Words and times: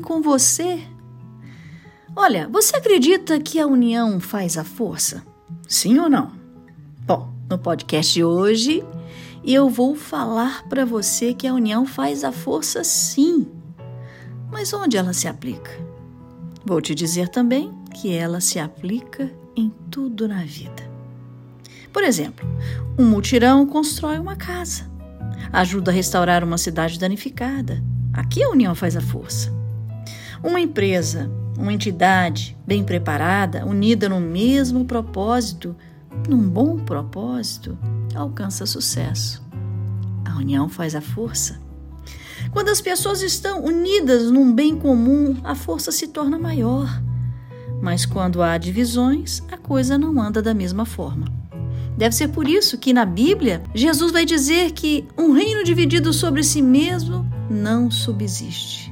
com 0.00 0.20
você? 0.20 0.80
Olha, 2.16 2.48
você 2.48 2.76
acredita 2.76 3.38
que 3.38 3.60
a 3.60 3.66
união 3.66 4.18
faz 4.18 4.56
a 4.56 4.64
força? 4.64 5.22
Sim 5.68 5.98
ou 5.98 6.08
não? 6.08 6.32
Bom, 7.06 7.32
no 7.48 7.58
podcast 7.58 8.12
de 8.12 8.24
hoje 8.24 8.84
eu 9.44 9.70
vou 9.70 9.94
falar 9.96 10.68
para 10.68 10.84
você 10.84 11.32
que 11.32 11.46
a 11.46 11.54
união 11.54 11.86
faz 11.86 12.24
a 12.24 12.32
força 12.32 12.84
sim. 12.84 13.46
Mas 14.50 14.72
onde 14.72 14.96
ela 14.96 15.12
se 15.12 15.28
aplica? 15.28 15.70
Vou 16.64 16.80
te 16.80 16.94
dizer 16.94 17.28
também 17.28 17.72
que 17.94 18.12
ela 18.12 18.40
se 18.40 18.58
aplica 18.58 19.30
em 19.56 19.72
tudo 19.90 20.28
na 20.28 20.44
vida. 20.44 20.90
Por 21.92 22.02
exemplo, 22.02 22.46
um 22.98 23.04
mutirão 23.04 23.66
constrói 23.66 24.18
uma 24.18 24.36
casa, 24.36 24.90
ajuda 25.52 25.90
a 25.90 25.94
restaurar 25.94 26.44
uma 26.44 26.58
cidade 26.58 26.98
danificada. 26.98 27.82
Aqui 28.12 28.42
a 28.42 28.50
união 28.50 28.74
faz 28.74 28.96
a 28.96 29.00
força. 29.00 29.59
Uma 30.42 30.60
empresa 30.60 31.30
uma 31.60 31.72
entidade 31.72 32.56
bem 32.66 32.82
preparada, 32.82 33.66
unida 33.66 34.08
no 34.08 34.18
mesmo 34.18 34.84
propósito, 34.86 35.76
num 36.26 36.48
bom 36.48 36.78
propósito, 36.78 37.78
alcança 38.14 38.64
sucesso. 38.64 39.42
A 40.24 40.36
união 40.38 40.68
faz 40.68 40.94
a 40.94 41.00
força. 41.00 41.60
Quando 42.50 42.70
as 42.70 42.80
pessoas 42.80 43.20
estão 43.20 43.62
unidas 43.62 44.30
num 44.30 44.52
bem 44.54 44.74
comum, 44.74 45.36
a 45.44 45.54
força 45.54 45.92
se 45.92 46.08
torna 46.08 46.38
maior. 46.38 47.02
Mas 47.82 48.06
quando 48.06 48.42
há 48.42 48.56
divisões, 48.56 49.42
a 49.52 49.58
coisa 49.58 49.98
não 49.98 50.20
anda 50.20 50.40
da 50.40 50.54
mesma 50.54 50.86
forma. 50.86 51.26
Deve 51.96 52.14
ser 52.14 52.28
por 52.28 52.48
isso 52.48 52.78
que 52.78 52.94
na 52.94 53.04
Bíblia 53.04 53.62
Jesus 53.74 54.10
vai 54.10 54.24
dizer 54.24 54.70
que 54.72 55.06
um 55.18 55.32
reino 55.32 55.62
dividido 55.62 56.12
sobre 56.12 56.42
si 56.42 56.62
mesmo 56.62 57.26
não 57.50 57.90
subsiste. 57.90 58.89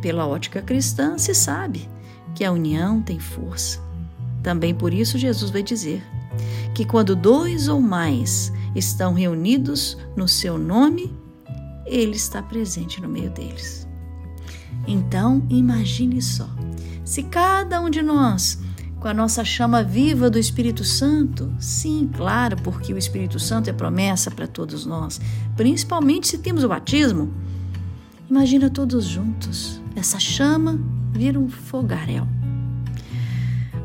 Pela 0.00 0.26
ótica 0.26 0.62
cristã, 0.62 1.18
se 1.18 1.34
sabe 1.34 1.88
que 2.34 2.44
a 2.44 2.52
união 2.52 3.02
tem 3.02 3.18
força. 3.18 3.80
Também 4.42 4.74
por 4.74 4.94
isso, 4.94 5.18
Jesus 5.18 5.50
vai 5.50 5.62
dizer 5.62 6.02
que 6.74 6.84
quando 6.84 7.16
dois 7.16 7.68
ou 7.68 7.80
mais 7.80 8.52
estão 8.74 9.12
reunidos 9.12 9.98
no 10.16 10.26
seu 10.26 10.56
nome, 10.56 11.14
ele 11.84 12.16
está 12.16 12.42
presente 12.42 13.00
no 13.02 13.08
meio 13.08 13.30
deles. 13.30 13.86
Então, 14.86 15.44
imagine 15.50 16.22
só: 16.22 16.48
se 17.04 17.24
cada 17.24 17.80
um 17.80 17.90
de 17.90 18.00
nós, 18.00 18.58
com 18.98 19.08
a 19.08 19.14
nossa 19.14 19.44
chama 19.44 19.82
viva 19.82 20.30
do 20.30 20.38
Espírito 20.38 20.84
Santo, 20.84 21.52
sim, 21.58 22.08
claro, 22.16 22.56
porque 22.62 22.92
o 22.94 22.98
Espírito 22.98 23.38
Santo 23.38 23.68
é 23.68 23.72
promessa 23.72 24.30
para 24.30 24.46
todos 24.46 24.86
nós, 24.86 25.20
principalmente 25.56 26.28
se 26.28 26.38
temos 26.38 26.64
o 26.64 26.68
batismo, 26.68 27.32
imagina 28.28 28.70
todos 28.70 29.04
juntos 29.04 29.79
essa 30.00 30.18
chama 30.18 30.80
vira 31.12 31.38
um 31.38 31.48
fogaréu. 31.50 32.26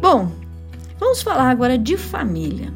Bom, 0.00 0.30
vamos 0.98 1.22
falar 1.22 1.50
agora 1.50 1.76
de 1.76 1.96
família. 1.96 2.72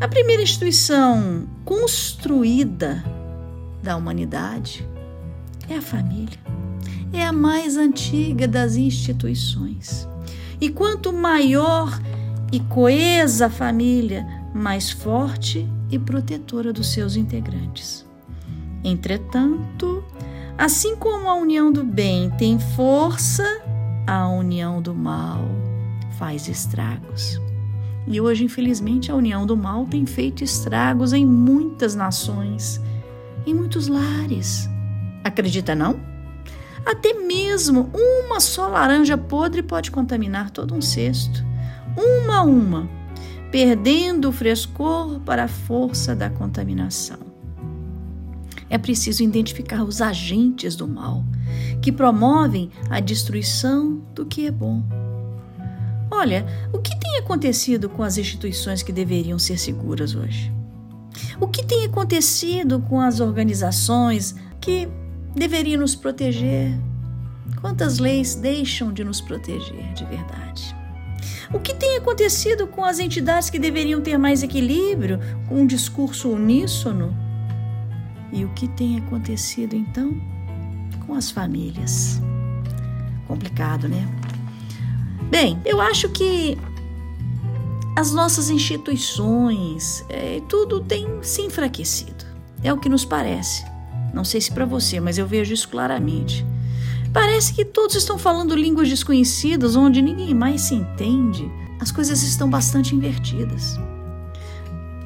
A 0.00 0.06
primeira 0.06 0.42
instituição 0.42 1.48
construída 1.64 3.04
da 3.82 3.96
humanidade 3.96 4.88
é 5.68 5.76
a 5.76 5.82
família. 5.82 6.38
É 7.12 7.24
a 7.24 7.32
mais 7.32 7.76
antiga 7.76 8.46
das 8.46 8.76
instituições. 8.76 10.06
E 10.60 10.70
quanto 10.70 11.12
maior 11.12 12.00
e 12.52 12.60
coesa 12.60 13.46
a 13.46 13.50
família, 13.50 14.24
mais 14.54 14.90
forte 14.90 15.68
e 15.90 15.98
protetora 15.98 16.72
dos 16.72 16.92
seus 16.92 17.16
integrantes. 17.16 18.06
Entretanto, 18.84 19.95
Assim 20.58 20.96
como 20.96 21.28
a 21.28 21.34
união 21.34 21.70
do 21.70 21.84
bem 21.84 22.30
tem 22.30 22.58
força, 22.58 23.44
a 24.06 24.26
união 24.28 24.80
do 24.80 24.94
mal 24.94 25.44
faz 26.18 26.48
estragos. 26.48 27.38
E 28.06 28.18
hoje, 28.20 28.44
infelizmente, 28.44 29.12
a 29.12 29.14
união 29.14 29.44
do 29.44 29.54
mal 29.54 29.84
tem 29.84 30.06
feito 30.06 30.42
estragos 30.42 31.12
em 31.12 31.26
muitas 31.26 31.94
nações, 31.94 32.80
em 33.46 33.52
muitos 33.52 33.86
lares. 33.86 34.66
Acredita 35.22 35.74
não? 35.74 36.00
Até 36.86 37.12
mesmo 37.12 37.90
uma 37.92 38.40
só 38.40 38.68
laranja 38.68 39.18
podre 39.18 39.62
pode 39.62 39.90
contaminar 39.90 40.50
todo 40.50 40.74
um 40.74 40.80
cesto, 40.80 41.44
uma 41.96 42.38
a 42.38 42.42
uma, 42.42 42.88
perdendo 43.50 44.30
o 44.30 44.32
frescor 44.32 45.20
para 45.20 45.44
a 45.44 45.48
força 45.48 46.14
da 46.14 46.30
contaminação. 46.30 47.25
É 48.68 48.78
preciso 48.78 49.22
identificar 49.22 49.84
os 49.84 50.00
agentes 50.00 50.74
do 50.74 50.88
mal 50.88 51.24
que 51.80 51.92
promovem 51.92 52.70
a 52.90 53.00
destruição 53.00 54.02
do 54.14 54.26
que 54.26 54.46
é 54.46 54.50
bom. 54.50 54.82
Olha, 56.10 56.46
o 56.72 56.78
que 56.78 56.98
tem 56.98 57.18
acontecido 57.18 57.88
com 57.88 58.02
as 58.02 58.16
instituições 58.16 58.82
que 58.82 58.92
deveriam 58.92 59.38
ser 59.38 59.58
seguras 59.58 60.14
hoje? 60.14 60.52
O 61.40 61.46
que 61.46 61.64
tem 61.64 61.84
acontecido 61.84 62.80
com 62.80 63.00
as 63.00 63.20
organizações 63.20 64.34
que 64.60 64.88
deveriam 65.34 65.80
nos 65.80 65.94
proteger? 65.94 66.72
Quantas 67.60 67.98
leis 67.98 68.34
deixam 68.34 68.92
de 68.92 69.04
nos 69.04 69.20
proteger 69.20 69.92
de 69.94 70.04
verdade? 70.04 70.74
O 71.52 71.60
que 71.60 71.74
tem 71.74 71.96
acontecido 71.96 72.66
com 72.66 72.84
as 72.84 72.98
entidades 72.98 73.50
que 73.50 73.58
deveriam 73.58 74.00
ter 74.00 74.18
mais 74.18 74.42
equilíbrio, 74.42 75.20
com 75.48 75.62
um 75.62 75.66
discurso 75.66 76.30
uníssono? 76.30 77.25
E 78.32 78.44
o 78.44 78.48
que 78.50 78.68
tem 78.68 78.98
acontecido 78.98 79.74
então 79.74 80.20
com 81.06 81.14
as 81.14 81.30
famílias? 81.30 82.20
Complicado, 83.26 83.88
né? 83.88 84.06
Bem, 85.30 85.60
eu 85.64 85.80
acho 85.80 86.08
que 86.10 86.56
as 87.96 88.12
nossas 88.12 88.50
instituições, 88.50 90.04
é, 90.08 90.40
tudo 90.48 90.80
tem 90.80 91.06
se 91.22 91.42
enfraquecido. 91.42 92.24
É 92.62 92.72
o 92.72 92.78
que 92.78 92.88
nos 92.88 93.04
parece. 93.04 93.64
Não 94.12 94.24
sei 94.24 94.40
se 94.40 94.52
para 94.52 94.64
você, 94.64 95.00
mas 95.00 95.18
eu 95.18 95.26
vejo 95.26 95.52
isso 95.52 95.68
claramente. 95.68 96.44
Parece 97.12 97.54
que 97.54 97.64
todos 97.64 97.96
estão 97.96 98.18
falando 98.18 98.54
línguas 98.54 98.88
desconhecidas 98.88 99.76
onde 99.76 100.02
ninguém 100.02 100.34
mais 100.34 100.62
se 100.62 100.74
entende. 100.74 101.50
As 101.80 101.90
coisas 101.90 102.22
estão 102.22 102.48
bastante 102.48 102.94
invertidas. 102.94 103.78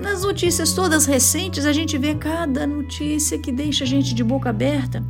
Nas 0.00 0.22
notícias 0.22 0.72
todas 0.72 1.06
recentes, 1.06 1.66
a 1.66 1.72
gente 1.72 1.98
vê 1.98 2.14
cada 2.14 2.66
notícia 2.66 3.38
que 3.38 3.50
deixa 3.50 3.82
a 3.84 3.86
gente 3.86 4.14
de 4.14 4.22
boca 4.22 4.50
aberta. 4.50 5.02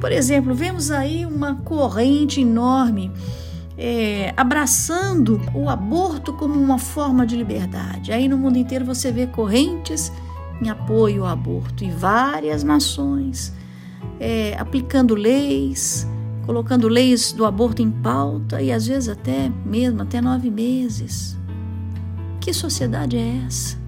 Por 0.00 0.10
exemplo, 0.10 0.54
vemos 0.54 0.90
aí 0.90 1.24
uma 1.24 1.54
corrente 1.54 2.40
enorme 2.40 3.12
é, 3.78 4.32
abraçando 4.36 5.40
o 5.54 5.68
aborto 5.68 6.32
como 6.32 6.54
uma 6.54 6.78
forma 6.78 7.24
de 7.24 7.36
liberdade. 7.36 8.12
Aí 8.12 8.28
no 8.28 8.36
mundo 8.36 8.58
inteiro 8.58 8.84
você 8.84 9.12
vê 9.12 9.26
correntes 9.26 10.12
em 10.60 10.68
apoio 10.68 11.24
ao 11.24 11.30
aborto 11.30 11.84
e 11.84 11.90
várias 11.90 12.64
nações 12.64 13.52
é, 14.18 14.56
aplicando 14.58 15.14
leis, 15.14 16.06
colocando 16.44 16.88
leis 16.88 17.32
do 17.32 17.44
aborto 17.44 17.82
em 17.82 17.90
pauta 17.90 18.60
e 18.60 18.72
às 18.72 18.86
vezes 18.86 19.08
até 19.08 19.52
mesmo 19.64 20.02
até 20.02 20.20
nove 20.20 20.50
meses. 20.50 21.36
Que 22.40 22.52
sociedade 22.52 23.16
é 23.16 23.42
essa? 23.46 23.85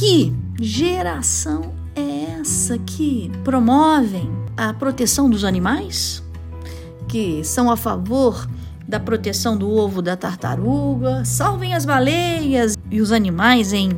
Que 0.00 0.32
geração 0.58 1.74
é 1.94 2.40
essa 2.40 2.78
que 2.78 3.30
promovem 3.44 4.30
a 4.56 4.72
proteção 4.72 5.28
dos 5.28 5.44
animais? 5.44 6.22
Que 7.06 7.44
são 7.44 7.70
a 7.70 7.76
favor 7.76 8.48
da 8.88 8.98
proteção 8.98 9.58
do 9.58 9.68
ovo 9.70 10.00
da 10.00 10.16
tartaruga, 10.16 11.22
salvem 11.26 11.74
as 11.74 11.84
baleias 11.84 12.78
e 12.90 12.98
os 12.98 13.12
animais 13.12 13.74
em, 13.74 13.90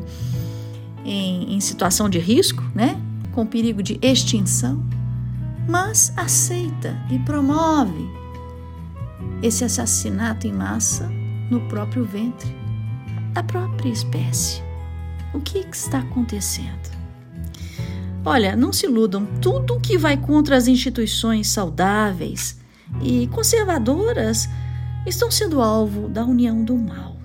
em, 1.05 1.55
em 1.55 1.61
situação 1.61 2.09
de 2.09 2.19
risco, 2.19 2.65
né? 2.75 3.01
com 3.31 3.47
perigo 3.47 3.81
de 3.81 3.97
extinção, 4.03 4.85
mas 5.69 6.13
aceita 6.17 7.01
e 7.13 7.19
promove 7.21 8.11
esse 9.41 9.63
assassinato 9.63 10.49
em 10.49 10.53
massa 10.53 11.09
no 11.49 11.61
próprio 11.69 12.05
ventre 12.05 12.53
da 13.33 13.45
própria 13.45 13.89
espécie. 13.89 14.72
O 15.35 15.41
que 15.41 15.59
está 15.59 15.99
acontecendo? 15.99 16.91
Olha, 18.25 18.55
não 18.55 18.73
se 18.73 18.87
iludam, 18.87 19.27
tudo 19.41 19.81
que 19.81 19.99
vai 19.99 20.17
contra 20.17 20.57
as 20.57 20.69
instituições 20.69 21.49
saudáveis 21.49 22.61
e 23.03 23.27
conservadoras 23.29 24.49
estão 25.07 25.31
sendo 25.31 25.61
alvo 25.61 26.09
da 26.09 26.25
união 26.25 26.63
do 26.65 26.77
mal, 26.77 27.17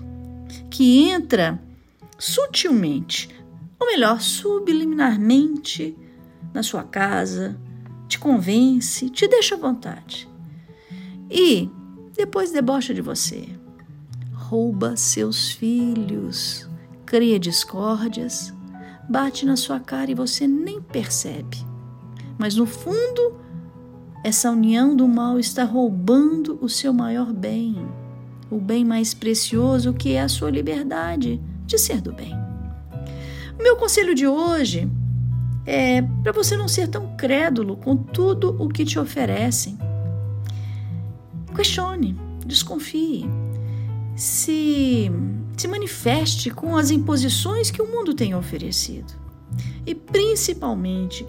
que 0.70 1.08
entra 1.08 1.60
sutilmente, 2.18 3.28
ou 3.78 3.86
melhor, 3.86 4.20
subliminarmente, 4.20 5.96
na 6.52 6.62
sua 6.62 6.82
casa, 6.82 7.56
te 8.08 8.18
convence, 8.18 9.08
te 9.10 9.28
deixa 9.28 9.54
à 9.54 9.58
vontade. 9.58 10.28
E 11.30 11.70
depois 12.16 12.50
debocha 12.50 12.92
de 12.92 13.00
você, 13.00 13.48
rouba 14.32 14.96
seus 14.96 15.52
filhos, 15.52 16.67
cria 17.08 17.38
discórdias, 17.38 18.52
bate 19.08 19.46
na 19.46 19.56
sua 19.56 19.80
cara 19.80 20.10
e 20.10 20.14
você 20.14 20.46
nem 20.46 20.78
percebe. 20.78 21.56
Mas 22.36 22.54
no 22.54 22.66
fundo, 22.66 23.40
essa 24.22 24.50
união 24.50 24.94
do 24.94 25.08
mal 25.08 25.38
está 25.38 25.64
roubando 25.64 26.58
o 26.60 26.68
seu 26.68 26.92
maior 26.92 27.32
bem, 27.32 27.88
o 28.50 28.60
bem 28.60 28.84
mais 28.84 29.14
precioso 29.14 29.94
que 29.94 30.12
é 30.12 30.20
a 30.20 30.28
sua 30.28 30.50
liberdade 30.50 31.40
de 31.64 31.78
ser 31.78 32.02
do 32.02 32.12
bem. 32.12 32.34
O 33.58 33.62
meu 33.62 33.76
conselho 33.76 34.14
de 34.14 34.26
hoje 34.26 34.86
é 35.64 36.02
para 36.22 36.32
você 36.32 36.58
não 36.58 36.68
ser 36.68 36.88
tão 36.88 37.16
crédulo 37.16 37.78
com 37.78 37.96
tudo 37.96 38.54
o 38.62 38.68
que 38.68 38.84
te 38.84 38.98
oferecem. 38.98 39.78
Questione, 41.56 42.14
desconfie, 42.44 43.26
se, 44.18 45.10
se 45.56 45.68
manifeste 45.68 46.50
com 46.50 46.76
as 46.76 46.90
imposições 46.90 47.70
que 47.70 47.80
o 47.80 47.86
mundo 47.86 48.12
tem 48.12 48.34
oferecido. 48.34 49.14
E 49.86 49.94
principalmente, 49.94 51.24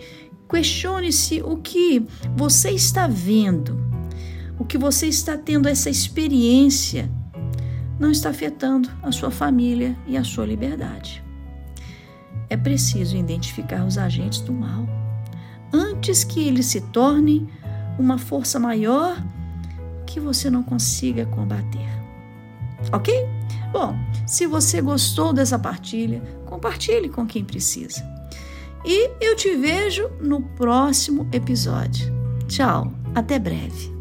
Questione-se 0.49 1.43
o 1.43 1.57
que 1.57 2.03
você 2.35 2.71
está 2.71 3.05
vendo, 3.05 3.79
o 4.57 4.65
que 4.65 4.79
você 4.79 5.05
está 5.05 5.37
tendo 5.37 5.69
essa 5.69 5.91
experiência 5.91 7.07
não 7.99 8.09
está 8.09 8.31
afetando 8.31 8.89
a 9.03 9.11
sua 9.11 9.29
família 9.29 9.95
e 10.07 10.17
a 10.17 10.23
sua 10.23 10.47
liberdade. 10.47 11.23
É 12.49 12.57
preciso 12.57 13.15
identificar 13.15 13.85
os 13.85 13.99
agentes 13.99 14.41
do 14.41 14.51
mal 14.51 14.89
antes 15.71 16.23
que 16.23 16.39
eles 16.39 16.65
se 16.65 16.81
tornem 16.81 17.47
uma 17.99 18.17
força 18.17 18.59
maior 18.59 19.23
que 20.07 20.19
você 20.19 20.49
não 20.49 20.63
consiga 20.63 21.27
combater. 21.27 21.98
Ok? 22.91 23.13
Bom, 23.71 23.95
se 24.25 24.47
você 24.47 24.81
gostou 24.81 25.31
dessa 25.33 25.59
partilha, 25.59 26.21
compartilhe 26.45 27.09
com 27.09 27.25
quem 27.25 27.43
precisa. 27.43 28.03
E 28.85 29.11
eu 29.19 29.35
te 29.35 29.55
vejo 29.55 30.09
no 30.21 30.41
próximo 30.41 31.27
episódio. 31.31 32.11
Tchau, 32.47 32.91
até 33.13 33.37
breve. 33.37 33.98